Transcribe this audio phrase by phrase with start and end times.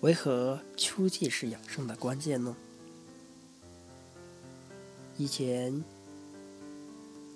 [0.00, 2.56] 为何秋季是养生的关键呢？
[5.18, 5.84] 以前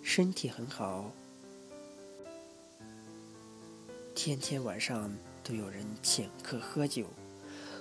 [0.02, 1.10] 身体很好，
[4.14, 7.04] 天天晚上都有人请客喝酒，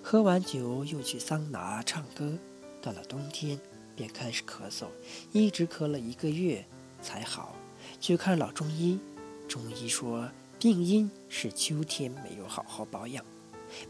[0.03, 2.37] 喝完酒又去桑拿唱歌。
[2.81, 3.57] 到了冬天
[3.95, 4.87] 便开始咳嗽，
[5.31, 6.65] 一直咳了一个月
[7.01, 7.55] 才好。
[8.01, 8.99] 去看老中医，
[9.47, 10.29] 中医说
[10.59, 13.23] 病因是秋天没有好好保养。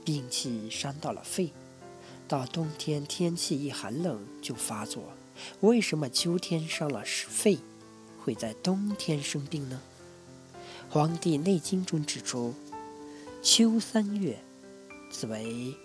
[0.06, 1.52] 病气伤到了肺，
[2.28, 5.04] 到冬天天气一寒冷就发作。
[5.62, 7.58] 为什么秋天伤了肺，
[8.24, 9.82] 会在冬天生病呢？
[10.94, 12.54] 《黄帝内经》中指出，
[13.42, 14.38] 秋三月，
[15.10, 15.76] 此为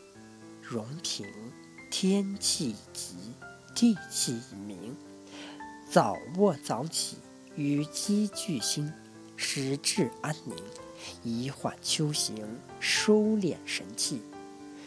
[0.62, 1.26] 荣平，
[1.90, 3.14] 天气急，
[3.74, 4.94] 地气明，
[5.90, 7.16] 早卧早起，
[7.56, 8.92] 与积聚心，
[9.36, 10.54] 使志安宁。
[11.22, 12.46] 以缓秋行，
[12.80, 14.22] 收敛神气，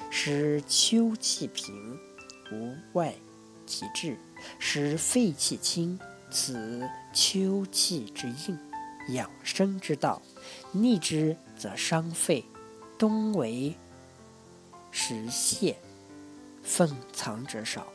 [0.09, 1.99] 使秋气平，
[2.51, 3.13] 无外
[3.65, 4.17] 其志，
[4.59, 5.99] 使肺气清。
[6.29, 8.57] 此秋气之应，
[9.13, 10.21] 养生之道。
[10.71, 12.45] 逆之则伤肺。
[12.97, 13.75] 冬为
[14.91, 15.75] 时泄，
[16.63, 17.87] 奉藏者少。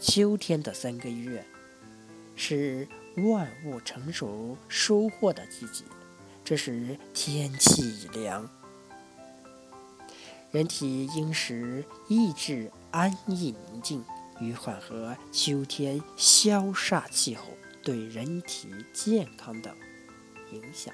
[0.00, 1.46] 秋天的三个月，
[2.34, 5.84] 是万物成熟、收获的季节。
[6.44, 8.46] 这时天气已凉，
[10.50, 14.04] 人体应时意志安逸宁静，
[14.42, 17.44] 以缓和秋天消煞气候
[17.82, 19.74] 对人体健康的
[20.52, 20.92] 影响。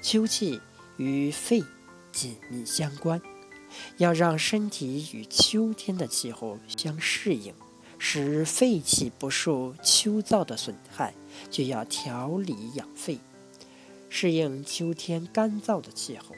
[0.00, 0.62] 秋气
[0.96, 1.62] 与肺
[2.10, 3.20] 紧密相关，
[3.98, 7.54] 要让身体与秋天的气候相适应，
[7.98, 11.12] 使肺气不受秋燥的损害，
[11.50, 13.18] 就要调理养肺。
[14.08, 16.34] 适应秋天干燥的气候，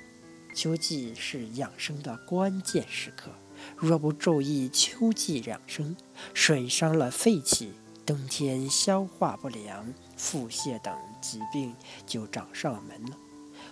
[0.55, 3.31] 秋季是养生的关键时刻。
[3.77, 5.97] 若不注意秋季养生，
[6.35, 7.73] 损伤了肺气，
[8.07, 11.75] 冬天消化不良、腹泻等疾病
[12.07, 13.17] 就找上门了，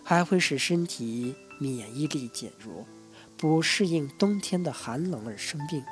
[0.02, 2.84] 还会使身体免疫力减弱，
[3.36, 5.82] 不适应冬天的寒冷而生病。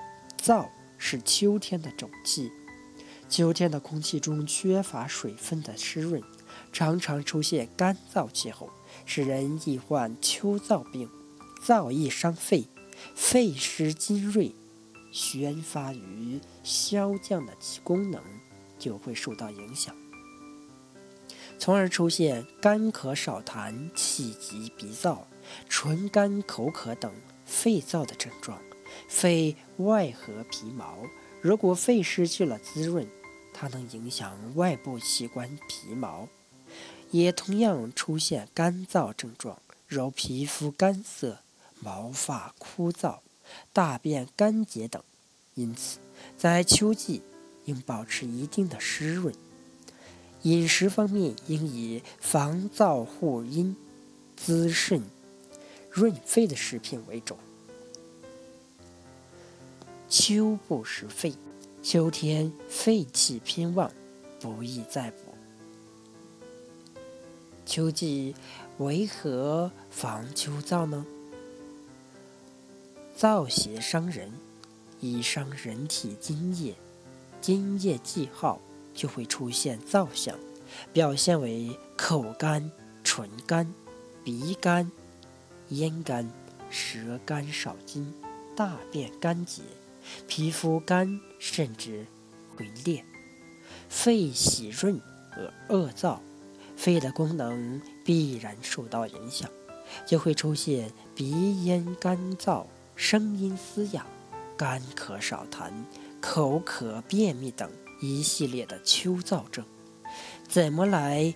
[0.41, 0.69] 燥
[0.99, 2.51] 是秋天的种气，
[3.29, 6.23] 秋天的空气中缺乏水分的湿润。
[6.73, 8.71] 常常出现干燥气候，
[9.07, 11.09] 使人易患秋燥病。
[11.65, 12.67] 燥易伤肺，
[13.15, 14.53] 肺湿津锐，
[15.11, 18.23] 宣发于消降的功能
[18.79, 19.97] 就会受到影响，
[21.59, 25.21] 从而出现干咳少痰、气急鼻燥、
[25.67, 27.11] 唇干口渴等
[27.47, 28.61] 肺燥的症状。
[29.09, 30.99] 肺外合皮毛，
[31.41, 33.09] 如果肺失去了滋润，
[33.55, 36.29] 它能影响外部器官皮毛。
[37.11, 41.39] 也同样出现干燥症状，如皮肤干涩、
[41.81, 43.19] 毛发枯燥、
[43.73, 45.03] 大便干结等。
[45.55, 45.99] 因此，
[46.37, 47.23] 在秋季
[47.67, 49.35] 应保持一定的湿润。
[50.43, 53.75] 饮食方面应以防燥护阴、
[54.37, 55.03] 滋肾
[55.91, 57.39] 润肺的食品为主。
[60.09, 61.35] 秋不食肺，
[61.83, 63.91] 秋天肺气偏旺，
[64.39, 65.24] 不宜再补。
[67.67, 68.35] 秋季
[68.79, 71.07] 为何防秋燥呢？
[73.17, 74.33] 燥邪伤人，
[75.01, 76.75] 易伤人体津液，
[77.41, 78.61] 津液既耗，
[78.93, 80.37] 就会出现燥象，
[80.93, 82.71] 表现为口干、
[83.03, 83.73] 唇干、
[84.23, 84.91] 鼻干、
[85.71, 86.31] 咽干、
[86.71, 88.13] 舌干少津、
[88.55, 89.63] 大便干结、
[90.27, 92.07] 皮肤干，甚至
[92.57, 93.05] 会裂。
[93.89, 95.01] 肺喜润
[95.33, 96.19] 而恶燥。
[96.77, 99.49] 肺的功能必然受到影响，
[100.07, 102.65] 就会出现鼻咽干燥、
[102.97, 104.07] 声音嘶哑、
[104.57, 105.71] 干咳少痰、
[106.21, 107.71] 口渴便秘等
[108.01, 109.65] 一系列的秋燥症。
[110.49, 111.35] 怎么来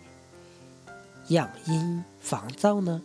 [1.29, 3.03] 养阴防燥呢？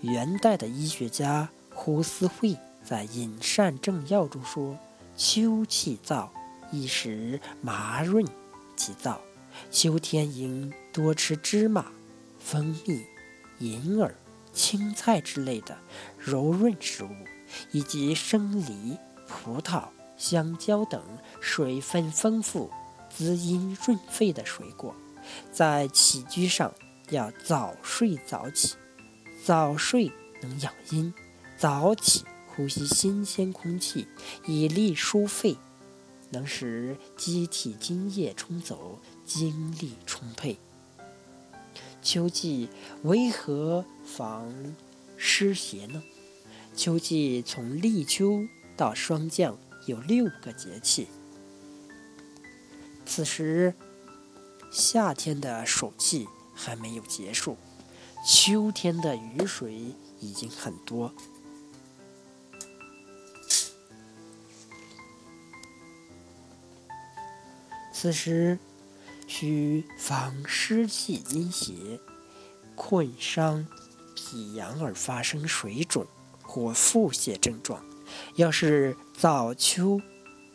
[0.00, 4.78] 元代的医学家胡思慧在《饮膳正要》中说
[5.16, 6.28] ：“秋气燥，
[6.70, 8.24] 一时麻润
[8.76, 9.16] 其燥。”
[9.72, 11.92] 秋天应多吃芝麻、
[12.38, 13.04] 蜂蜜、
[13.58, 14.16] 银耳、
[14.50, 15.76] 青菜之类的
[16.16, 17.10] 柔润食物，
[17.70, 18.96] 以及生梨、
[19.28, 21.02] 葡萄、香蕉等
[21.38, 22.70] 水分丰富、
[23.10, 24.96] 滋阴润肺的水果。
[25.52, 26.72] 在起居上
[27.10, 28.76] 要早睡早起，
[29.44, 30.10] 早睡
[30.40, 31.12] 能养阴，
[31.58, 34.08] 早起呼吸新鲜空气，
[34.46, 35.58] 以利疏肺。
[36.30, 40.58] 能使机体津液冲走，精力充沛。
[42.06, 42.68] 秋季
[43.02, 44.76] 为何防
[45.16, 46.04] 湿邪呢？
[46.76, 51.08] 秋季从立秋到霜降有六个节气。
[53.04, 53.74] 此时，
[54.70, 57.56] 夏天的暑气还没有结束，
[58.24, 61.12] 秋天的雨水已经很多。
[67.92, 68.60] 此时，
[69.26, 72.00] 需防湿气阴邪、
[72.74, 73.66] 困伤
[74.14, 76.06] 脾阳而发生水肿
[76.42, 77.84] 或腹泻症状。
[78.36, 80.00] 要是早秋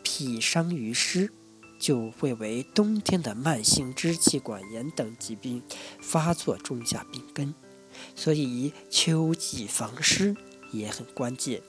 [0.02, 1.30] 脾伤于湿，
[1.78, 5.62] 就会为冬天的慢性支气管炎等疾病
[6.00, 7.54] 发作种下病根。
[8.16, 10.34] 所以秋季防湿
[10.72, 11.62] 也很关键。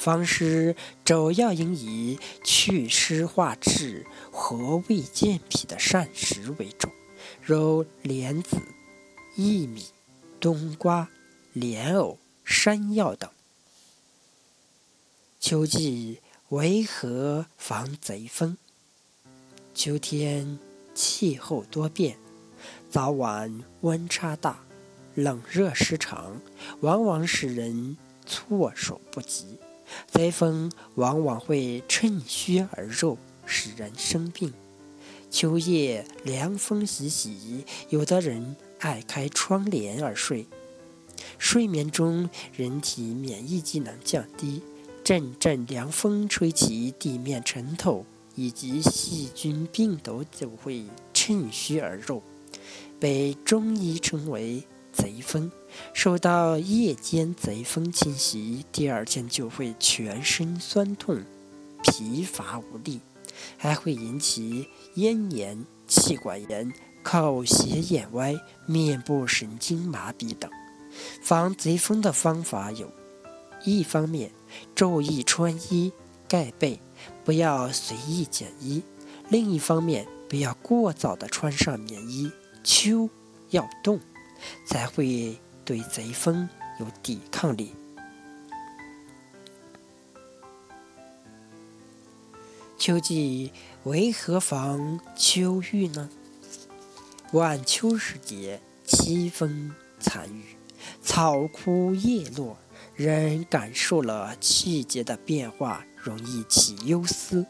[0.00, 0.74] 防湿
[1.04, 6.88] 主要应以祛湿化滞、和胃健脾的膳食为主，
[7.42, 8.56] 如莲子、
[9.36, 9.84] 薏米、
[10.40, 11.10] 冬瓜、
[11.52, 12.16] 莲藕、
[12.46, 13.28] 山药等。
[15.38, 18.56] 秋季为何防贼风？
[19.74, 20.58] 秋天
[20.94, 22.16] 气候多变，
[22.88, 24.64] 早晚温差大，
[25.14, 26.40] 冷热失常，
[26.80, 29.58] 往往使人措手不及。
[30.06, 34.52] 灾风往往会趁虚而入，使人生病。
[35.30, 40.46] 秋夜凉风习习，有的人爱开窗帘而睡。
[41.38, 44.62] 睡眠中，人体免疫机能降低，
[45.04, 48.04] 阵阵凉风吹起，地面尘土
[48.34, 50.84] 以及细菌、病毒就会
[51.14, 52.22] 趁虚而入，
[52.98, 55.50] 被中医称为“贼风”。
[55.92, 61.22] 受到夜间贼风侵袭，第二天就会全身酸痛、
[61.82, 63.00] 疲乏无力，
[63.56, 66.72] 还会引起咽炎、气管炎、
[67.02, 68.34] 口斜眼歪、
[68.66, 70.50] 面部神经麻痹等。
[71.22, 72.90] 防贼风的方法有：
[73.64, 74.30] 一方面
[74.74, 75.92] 注意穿衣
[76.28, 76.80] 盖被，
[77.24, 78.82] 不要随意减衣；
[79.28, 82.30] 另一方面不要过早的穿上棉衣，
[82.64, 83.08] 秋
[83.50, 84.00] 要冻，
[84.66, 85.38] 才会。
[85.70, 86.48] 对贼风
[86.80, 87.76] 有抵抗力。
[92.76, 93.52] 秋季
[93.84, 96.10] 为何防秋郁呢？
[97.30, 100.56] 晚秋时节，凄风残雨，
[101.00, 102.58] 草枯叶落，
[102.96, 107.46] 人感受了季节的变化，容易起忧思。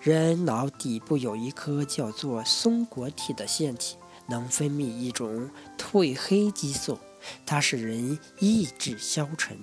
[0.00, 3.96] 人脑底部有一颗叫做松果体的腺体，
[4.28, 7.00] 能分泌一种褪黑激素。
[7.46, 9.56] 它使人意志消沉、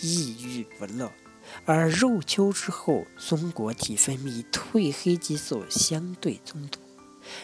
[0.00, 1.10] 抑郁不乐，
[1.64, 6.80] 而入秋之后，松果体分泌褪黑激素相对增多，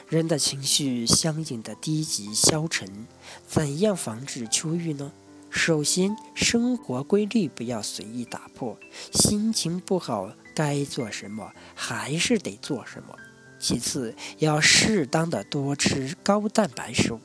[0.08, 3.06] 人的情绪相应的低级消沉。
[3.46, 5.12] 怎样防治秋郁呢？
[5.50, 8.78] 首先，生活规律不要随意打破，
[9.12, 13.16] 心情不好该做什么还是得做什么。
[13.58, 17.20] 其次，要适当的多吃高蛋白食物，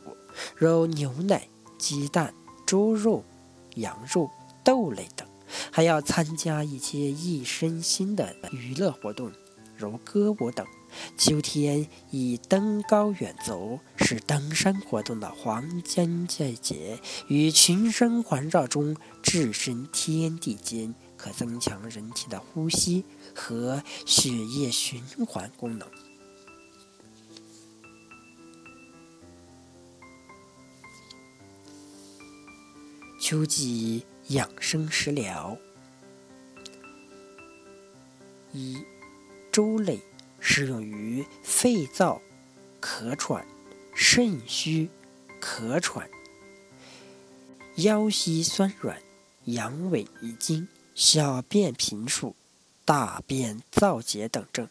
[0.55, 1.47] 如牛奶。
[1.83, 2.33] 鸡蛋、
[2.65, 3.25] 猪肉、
[3.75, 4.31] 羊肉、
[4.63, 5.27] 豆类等，
[5.69, 9.29] 还要参加一些益身心的娱乐活动，
[9.75, 10.65] 如歌舞等。
[11.17, 23.03] 秋天以登高远足是登山活动的黄金季节，与群山环绕中置身天地间，可增强人体的呼吸
[23.35, 25.85] 和血液循环功能。
[33.25, 35.57] 秋季养生食疗：
[38.51, 38.83] 一、
[39.49, 40.01] 粥类
[40.41, 42.19] 适用于肺燥、
[42.81, 43.47] 咳喘、
[43.95, 44.89] 肾虚、
[45.39, 46.09] 咳喘、
[47.77, 49.01] 腰膝酸软、
[49.45, 52.35] 阳痿遗精、小便频数、
[52.83, 54.67] 大便燥结等症。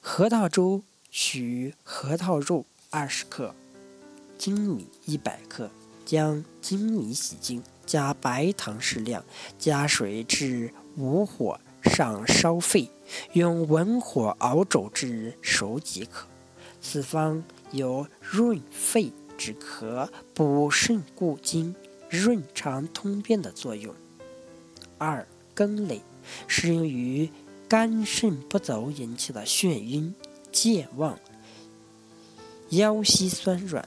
[0.00, 3.52] 核桃粥取核桃肉二十克，
[4.38, 5.68] 粳米一百克。
[6.08, 9.22] 将粳米洗净，加白糖适量，
[9.58, 12.88] 加水至无火上烧沸，
[13.34, 16.26] 用文火熬煮至熟即可。
[16.80, 21.74] 此方有润肺止咳、补肾固精、
[22.08, 23.94] 润肠通便的作用。
[24.96, 26.00] 二羹类
[26.46, 27.28] 适用于
[27.68, 30.14] 肝肾不足引起的眩晕、
[30.50, 31.18] 健忘、
[32.70, 33.86] 腰膝酸软、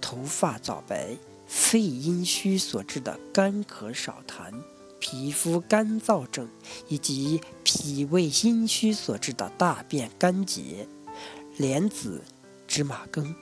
[0.00, 1.18] 头发早白。
[1.48, 4.52] 肺阴虚所致的干咳少痰、
[5.00, 6.46] 皮肤干燥症，
[6.88, 10.86] 以及脾胃阴虚所致的大便干结。
[11.56, 12.22] 莲子
[12.66, 13.34] 芝麻羹，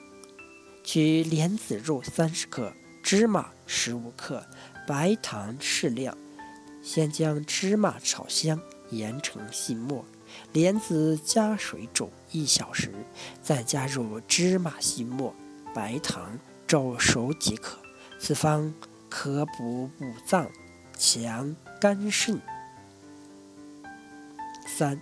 [0.85, 2.71] 取莲子肉三十克，
[3.03, 4.41] 芝麻十五克，
[4.87, 6.17] 白糖适量。
[6.81, 8.57] 先将芝麻炒香，
[8.89, 10.05] 研成细末，
[10.53, 12.89] 莲子加水煮一小时，
[13.43, 15.35] 再加入芝麻细末、
[15.75, 17.77] 白糖煮熟即可。
[18.19, 18.73] 此方
[19.09, 20.49] 可补五脏，
[20.97, 22.41] 强肝肾。
[24.67, 25.01] 三、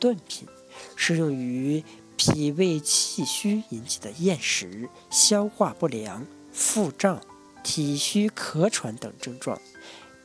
[0.00, 0.48] 炖品
[0.96, 1.84] 适用于
[2.16, 7.20] 脾胃气虚引起的厌食、消化不良、腹胀、
[7.62, 9.60] 体虚咳喘等症状。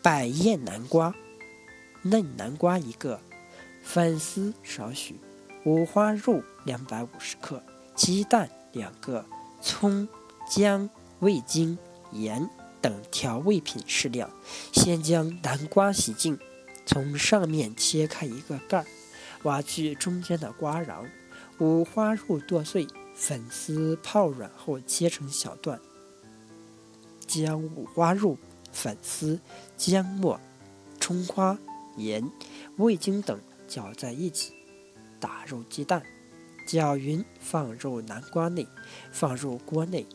[0.02, 1.14] 百叶南瓜，
[2.04, 3.20] 嫩南瓜一个，
[3.84, 5.20] 粉丝少许，
[5.66, 7.62] 五花肉两百五十克，
[7.94, 9.26] 鸡蛋两个，
[9.62, 10.08] 葱、
[10.50, 10.90] 姜、
[11.20, 11.78] 味精、
[12.12, 12.50] 盐
[12.82, 14.30] 等调味品适量。
[14.74, 16.38] 先将南瓜洗净，
[16.86, 18.86] 从上面切开一个盖儿，
[19.44, 21.06] 挖去中间的瓜瓤。
[21.60, 25.80] 五花肉剁碎，粉丝泡软后切成小段，
[27.28, 28.38] 将五花肉。
[28.70, 29.40] 粉丝、
[29.76, 30.40] 姜末、
[31.00, 31.58] 葱花、
[31.96, 32.30] 盐、
[32.76, 34.54] 味精等搅在一起，
[35.20, 36.04] 打入鸡蛋，
[36.68, 38.68] 搅匀放入南瓜内，
[39.12, 40.06] 放入锅内，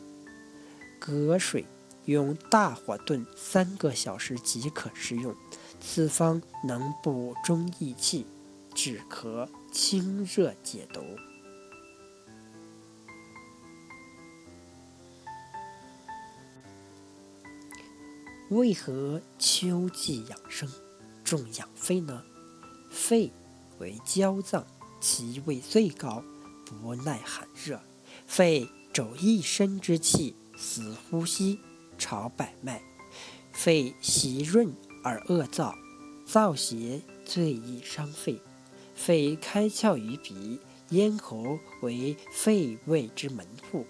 [0.97, 1.65] 隔水
[2.05, 5.35] 用大火炖三个小时即可食用。
[5.79, 8.25] 此方能补中益气、
[8.73, 11.01] 止咳、清热解毒。
[18.49, 20.69] 为何秋季养生
[21.23, 22.23] 重养肺呢？
[22.91, 23.31] 肺
[23.79, 24.65] 为焦脏，
[25.01, 26.23] 其位最高，
[26.65, 27.81] 不耐寒热。
[28.27, 31.59] 肺走一身之气，死呼吸，
[31.97, 32.81] 潮百脉。
[33.51, 34.73] 肺习润
[35.03, 35.73] 而恶燥，
[36.27, 38.41] 燥邪最易伤肺。
[38.95, 40.59] 肺开窍于鼻，
[40.89, 43.85] 咽喉为肺胃之门户。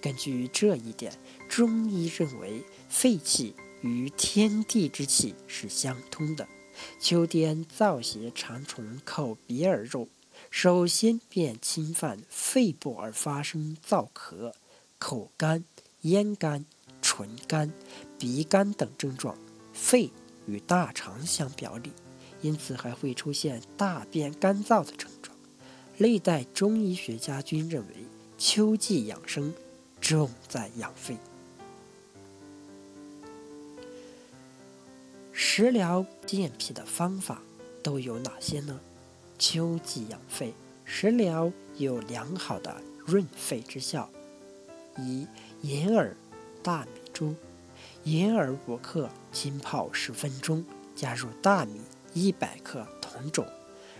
[0.00, 1.12] 根据这一点，
[1.48, 3.54] 中医认为肺气。
[3.84, 6.46] 与天地之气是相通的。
[7.00, 10.08] 秋天燥邪常从口鼻而入，
[10.50, 14.52] 首先便侵犯肺部而发生燥咳、
[15.00, 15.64] 口干、
[16.02, 16.64] 咽干、
[17.12, 17.70] 唇干、
[18.18, 19.36] 鼻干等症状。
[19.74, 20.10] 肺
[20.46, 21.92] 与大肠相表里，
[22.40, 25.36] 因此还会出现大便干燥的症状。
[25.98, 27.94] 历代中医学家均认为，
[28.38, 29.52] 秋季养生
[30.00, 31.18] 重在养肺。
[35.32, 37.42] 食疗健脾的方法
[37.82, 38.80] 都有哪些呢？
[39.38, 40.54] 秋季养肺，
[40.86, 44.08] 食疗有良好的润肺之效。
[44.98, 45.26] 一、
[45.62, 46.16] 银耳、
[46.62, 47.34] 大米粥。
[48.04, 50.64] 银耳五克，浸泡十分钟，
[50.94, 51.80] 加入大米
[52.14, 53.44] 一百克同煮，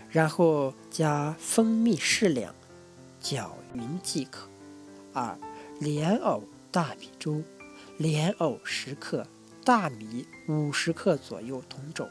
[0.09, 2.53] 然后加蜂蜜适量，
[3.21, 4.47] 搅匀即可。
[5.13, 5.37] 二、
[5.79, 7.41] 莲藕大米粥。
[7.97, 9.25] 莲藕十克。
[9.65, 12.05] 大米五十克左右同煮，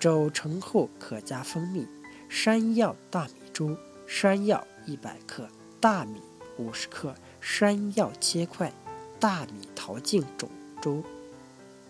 [0.00, 1.86] 煮成后可加蜂蜜。
[2.28, 6.20] 山药大米粥：山药一百克，大米
[6.56, 8.72] 五十克，山药切块，
[9.20, 11.02] 大米淘净煮粥。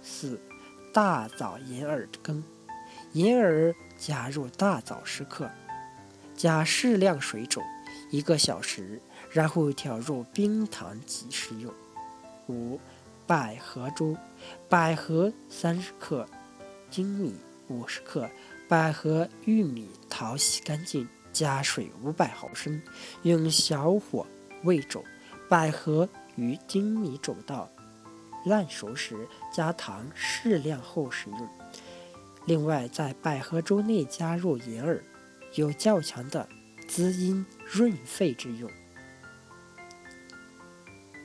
[0.02, 0.40] 四、
[0.92, 2.42] 大枣银耳羹：
[3.12, 5.50] 银耳加入大枣十克，
[6.34, 7.62] 加适量水煮
[8.10, 11.72] 一个小时，然后调入冰糖即食用。
[12.48, 12.80] 五。
[13.26, 14.16] 百合粥：
[14.70, 16.26] 百合三十克，
[16.90, 17.34] 粳米
[17.68, 18.26] 五十克，
[18.66, 22.80] 百合、玉米淘洗干净，加水五百毫升，
[23.24, 24.26] 用小火
[24.64, 25.04] 煨煮。
[25.46, 26.08] 百合
[26.38, 27.68] 与粳米煮到
[28.46, 31.48] 烂熟时，加糖适量后食用。
[32.46, 35.04] 另外，在百合粥内加入银耳，
[35.56, 36.48] 有较强的
[36.86, 38.70] 滋阴润肺之用。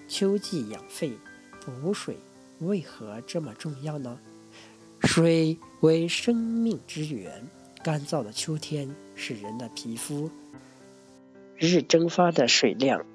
[0.10, 1.18] 秋季养肺。
[1.66, 2.18] 补水
[2.60, 4.20] 为何这么重要呢？
[5.00, 7.48] 水为生命之源，
[7.82, 10.30] 干燥的秋天使人的皮肤
[11.58, 13.06] 日蒸发的水量